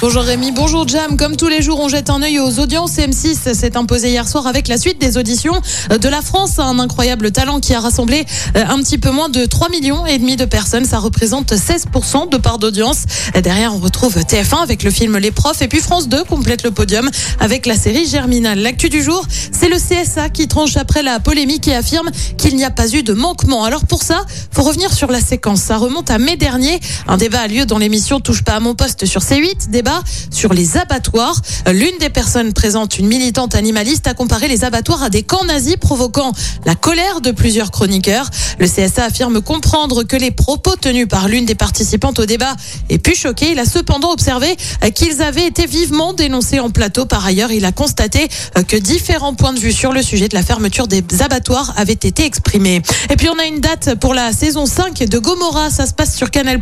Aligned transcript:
Bonjour 0.00 0.22
Rémi, 0.22 0.52
bonjour 0.52 0.86
Jam. 0.86 1.16
Comme 1.16 1.36
tous 1.36 1.48
les 1.48 1.60
jours, 1.60 1.80
on 1.80 1.88
jette 1.88 2.08
un 2.08 2.22
œil 2.22 2.38
aux 2.38 2.60
audiences. 2.60 2.98
M6 2.98 3.52
s'est 3.52 3.76
imposé 3.76 4.10
hier 4.10 4.28
soir 4.28 4.46
avec 4.46 4.68
la 4.68 4.78
suite 4.78 5.00
des 5.00 5.18
auditions 5.18 5.60
de 5.90 6.08
la 6.08 6.22
France. 6.22 6.60
Un 6.60 6.78
incroyable 6.78 7.32
talent 7.32 7.58
qui 7.58 7.74
a 7.74 7.80
rassemblé 7.80 8.24
euh, 8.54 8.64
un 8.68 8.78
petit 8.78 8.98
peu 8.98 9.10
moins 9.10 9.28
de 9.28 9.44
3 9.44 9.70
millions 9.70 10.06
et 10.06 10.18
demi 10.18 10.36
de 10.36 10.44
personnes. 10.44 10.84
Ça 10.84 11.00
représente 11.00 11.52
16% 11.52 12.30
de 12.30 12.36
part 12.36 12.58
d'audience. 12.58 13.06
Derrière, 13.42 13.74
on 13.74 13.78
retrouve 13.78 14.16
TF1 14.18 14.62
avec 14.62 14.84
le 14.84 14.92
film 14.92 15.18
Les 15.18 15.32
Profs. 15.32 15.62
Et 15.62 15.68
puis 15.68 15.80
France 15.80 16.08
2 16.08 16.22
complète 16.22 16.62
le 16.62 16.70
podium 16.70 17.10
avec 17.40 17.66
la 17.66 17.74
série 17.74 18.06
Germinal. 18.06 18.60
L'actu 18.60 18.90
du 18.90 19.02
jour, 19.02 19.26
c'est 19.50 19.68
le 19.68 19.78
CSA 19.78 20.28
qui 20.28 20.46
tranche 20.46 20.76
après 20.76 21.02
la 21.02 21.18
polémique 21.18 21.66
et 21.66 21.74
affirme 21.74 22.08
qu'il 22.36 22.54
n'y 22.54 22.64
a 22.64 22.70
pas 22.70 22.88
eu 22.94 23.02
de 23.02 23.14
manquement. 23.14 23.64
Alors 23.64 23.84
pour 23.84 24.04
ça, 24.04 24.24
faut 24.52 24.62
revenir 24.62 24.92
sur 24.92 25.10
la 25.10 25.20
séquence. 25.20 25.60
Ça 25.60 25.76
remonte 25.76 26.08
à 26.08 26.18
mai 26.18 26.36
dernier. 26.36 26.78
Un 27.08 27.16
débat 27.16 27.40
a 27.40 27.48
lieu 27.48 27.66
dans 27.66 27.78
l'émission 27.78 28.20
Touche 28.20 28.44
pas 28.44 28.52
à 28.52 28.60
mon 28.60 28.76
poste 28.76 29.04
sur 29.04 29.22
C8. 29.22 29.70
Débat 29.70 29.87
sur 30.30 30.52
les 30.52 30.76
abattoirs. 30.76 31.40
L'une 31.72 31.98
des 31.98 32.10
personnes 32.10 32.52
présentes, 32.52 32.98
une 32.98 33.06
militante 33.06 33.54
animaliste, 33.54 34.06
a 34.06 34.14
comparé 34.14 34.48
les 34.48 34.64
abattoirs 34.64 35.02
à 35.02 35.10
des 35.10 35.22
camps 35.22 35.44
nazis, 35.44 35.76
provoquant 35.76 36.32
la 36.64 36.74
colère 36.74 37.20
de 37.20 37.30
plusieurs 37.30 37.70
chroniqueurs. 37.70 38.28
Le 38.58 38.66
CSA 38.66 39.04
affirme 39.04 39.40
comprendre 39.40 40.02
que 40.02 40.16
les 40.16 40.30
propos 40.30 40.76
tenus 40.76 41.08
par 41.08 41.28
l'une 41.28 41.44
des 41.44 41.54
participantes 41.54 42.18
au 42.18 42.26
débat 42.26 42.54
aient 42.90 42.98
pu 42.98 43.14
choquer. 43.14 43.52
Il 43.52 43.58
a 43.58 43.64
cependant 43.64 44.12
observé 44.12 44.56
qu'ils 44.94 45.22
avaient 45.22 45.46
été 45.46 45.66
vivement 45.66 46.12
dénoncés 46.12 46.60
en 46.60 46.70
plateau. 46.70 47.06
Par 47.06 47.24
ailleurs, 47.24 47.52
il 47.52 47.64
a 47.64 47.72
constaté 47.72 48.28
que 48.66 48.76
différents 48.76 49.34
points 49.34 49.52
de 49.52 49.58
vue 49.58 49.72
sur 49.72 49.92
le 49.92 50.02
sujet 50.02 50.28
de 50.28 50.34
la 50.34 50.42
fermeture 50.42 50.88
des 50.88 51.02
abattoirs 51.20 51.72
avaient 51.76 51.92
été 51.92 52.24
exprimés. 52.24 52.82
Et 53.10 53.16
puis 53.16 53.28
on 53.28 53.38
a 53.38 53.46
une 53.46 53.60
date 53.60 53.94
pour 53.96 54.14
la 54.14 54.32
saison 54.32 54.66
5 54.66 54.98
de 54.98 55.18
Gomorrah. 55.18 55.70
Ça 55.70 55.86
se 55.86 55.92
passe 55.92 56.16
sur 56.16 56.30
Canal+. 56.30 56.60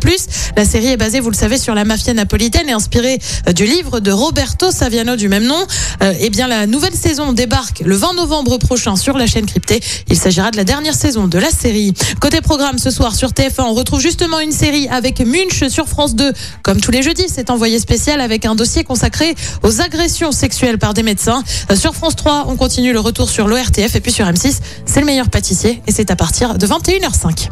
La 0.55 0.65
série 0.65 0.87
est 0.87 0.97
basée, 0.97 1.19
vous 1.19 1.29
le 1.29 1.35
savez, 1.35 1.57
sur 1.57 1.75
la 1.75 1.85
mafia 1.85 2.13
napolitaine 2.13 2.69
et 2.69 2.73
inspirée 2.73 3.16
euh, 3.47 3.53
du 3.53 3.65
livre 3.65 3.99
de 3.99 4.11
Roberto 4.11 4.71
Saviano 4.71 5.15
du 5.15 5.29
même 5.29 5.45
nom. 5.45 5.65
Euh, 6.01 6.13
eh 6.19 6.29
bien, 6.29 6.47
la 6.47 6.67
nouvelle 6.67 6.93
saison 6.93 7.33
débarque 7.33 7.81
le 7.85 7.95
20 7.95 8.13
novembre 8.13 8.57
prochain 8.57 8.95
sur 8.95 9.17
la 9.17 9.27
chaîne 9.27 9.45
cryptée. 9.45 9.79
Il 10.09 10.17
s'agira 10.17 10.51
de 10.51 10.57
la 10.57 10.63
dernière 10.63 10.95
saison 10.95 11.27
de 11.27 11.37
la 11.37 11.49
série. 11.49 11.93
Côté 12.19 12.41
programme, 12.41 12.77
ce 12.77 12.91
soir 12.91 13.15
sur 13.15 13.29
TF1, 13.29 13.61
on 13.61 13.73
retrouve 13.73 14.01
justement 14.01 14.39
une 14.39 14.51
série 14.51 14.87
avec 14.89 15.19
Munch 15.19 15.67
sur 15.69 15.87
France 15.87 16.15
2. 16.15 16.33
Comme 16.63 16.81
tous 16.81 16.91
les 16.91 17.03
jeudis, 17.03 17.25
c'est 17.27 17.49
envoyé 17.49 17.79
spécial 17.79 18.21
avec 18.21 18.45
un 18.45 18.55
dossier 18.55 18.83
consacré 18.83 19.35
aux 19.63 19.81
agressions 19.81 20.31
sexuelles 20.31 20.77
par 20.77 20.93
des 20.93 21.03
médecins. 21.03 21.43
Euh, 21.71 21.75
Sur 21.75 21.95
France 21.95 22.15
3, 22.15 22.45
on 22.47 22.55
continue 22.55 22.93
le 22.93 22.99
retour 22.99 23.29
sur 23.29 23.47
l'ORTF 23.47 23.95
et 23.95 24.01
puis 24.01 24.11
sur 24.11 24.25
M6, 24.25 24.59
c'est 24.85 24.99
le 24.99 25.05
meilleur 25.05 25.29
pâtissier 25.29 25.81
et 25.87 25.91
c'est 25.91 26.11
à 26.11 26.15
partir 26.15 26.57
de 26.57 26.67
21h05. 26.67 27.49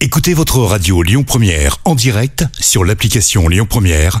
Écoutez 0.00 0.34
votre 0.34 0.58
radio 0.58 1.02
Lyon 1.02 1.22
Première 1.22 1.78
en 1.84 1.94
direct 1.94 2.44
sur 2.58 2.84
l'application 2.84 3.48
Lyon 3.48 3.66
Première, 3.68 4.20